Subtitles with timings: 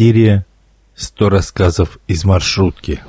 [0.00, 0.46] Серия
[0.94, 3.00] «Сто рассказов из маршрутки».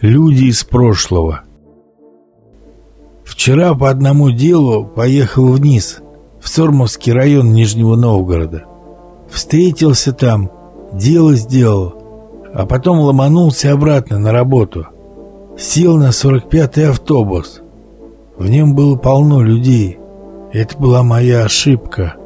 [0.00, 1.42] Люди из прошлого.
[3.24, 6.00] Вчера по одному делу поехал вниз,
[6.40, 8.64] в Сормовский район Нижнего Новгорода.
[9.30, 10.50] Встретился там,
[10.92, 14.88] дело сделал, а потом ломанулся обратно на работу.
[15.56, 17.62] Сел на 45-й автобус.
[18.36, 20.00] В нем было полно людей.
[20.52, 22.16] Это была моя ошибка.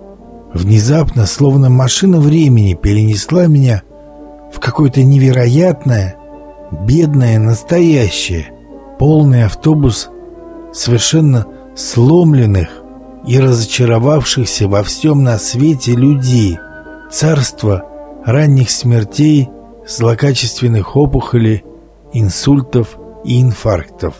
[0.52, 3.82] Внезапно, словно машина времени, перенесла меня
[4.52, 6.16] в какое-то невероятное,
[6.70, 8.50] бедное настоящее.
[8.98, 10.08] Полный автобус
[10.72, 12.68] совершенно сломленных
[13.26, 16.58] и разочаровавшихся во всем на свете людей.
[17.10, 17.84] Царство
[18.24, 19.48] ранних смертей,
[19.86, 21.64] злокачественных опухолей,
[22.12, 24.14] инсультов и инфарктов,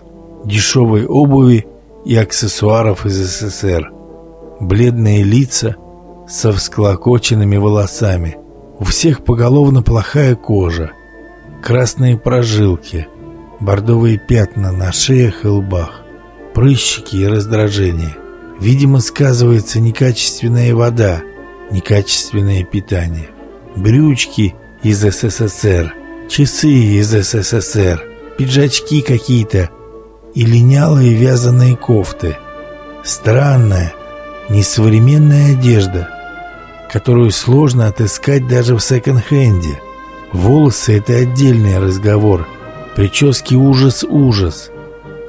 [0.44, 1.66] дешевой обуви
[2.04, 3.92] и аксессуаров из СССР
[4.60, 5.76] бледные лица
[6.28, 8.36] со всклокоченными волосами.
[8.78, 10.92] У всех поголовно плохая кожа,
[11.62, 13.08] красные прожилки,
[13.60, 16.02] бордовые пятна на шеях и лбах,
[16.54, 18.16] прыщики и раздражение.
[18.60, 21.22] Видимо, сказывается некачественная вода,
[21.70, 23.28] некачественное питание.
[23.76, 25.94] Брючки из СССР,
[26.28, 28.04] часы из СССР,
[28.36, 29.70] пиджачки какие-то
[30.34, 32.36] и линялые вязаные кофты.
[33.04, 33.92] Странная,
[34.48, 36.17] несовременная одежда,
[36.88, 39.80] которую сложно отыскать даже в секонд-хенде.
[40.32, 42.46] Волосы— это отдельный разговор.
[42.96, 44.70] Прически ужас-ужас.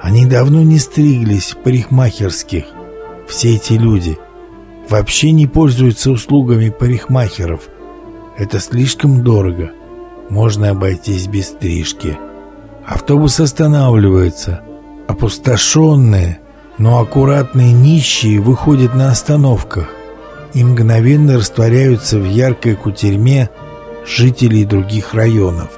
[0.02, 2.66] Они давно не стриглись в парикмахерских.
[3.28, 4.18] Все эти люди
[4.90, 7.64] вообще не пользуются услугами парикмахеров.
[8.38, 9.72] Это слишком дорого.
[10.30, 12.18] Можно обойтись без стрижки.
[12.88, 14.62] Автобус останавливается.
[15.08, 16.40] Опустошенные,
[16.78, 19.90] но аккуратные нищие выходят на остановках
[20.54, 23.50] и мгновенно растворяются в яркой кутерьме
[24.06, 25.70] жителей других районов.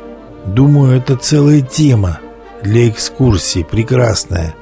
[0.46, 2.20] Думаю, это целая тема
[2.64, 4.56] для экскурсии, прекрасная.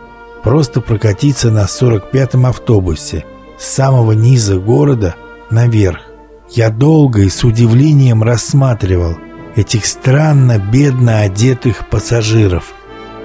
[0.43, 3.25] Просто прокатиться на 45-м автобусе
[3.57, 5.15] с самого низа города
[5.49, 6.01] наверх.
[6.49, 9.17] Я долго и с удивлением рассматривал
[9.55, 12.73] этих странно бедно одетых пассажиров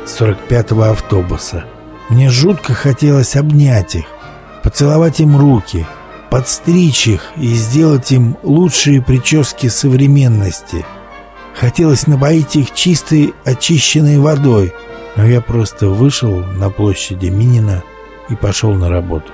[0.06, 1.64] 45-го автобуса–
[2.08, 4.04] мне жутко хотелось обнять их,
[4.62, 5.86] поцеловать им руки,
[6.34, 10.84] подстричь их и сделать им лучшие прически современности.
[11.54, 14.72] Хотелось напоить их чистой очищенной водой,
[15.14, 17.84] но я просто вышел на площади Минина
[18.28, 19.30] и пошел на работу.